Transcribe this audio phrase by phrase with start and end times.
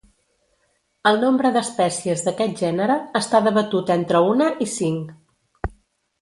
[1.09, 5.71] El nombre d'espècies d'aquest gènere està debatut entre una i cinc.